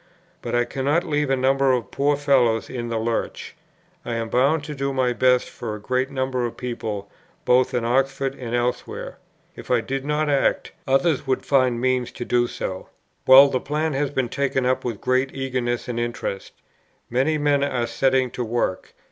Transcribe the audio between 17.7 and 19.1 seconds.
setting to work.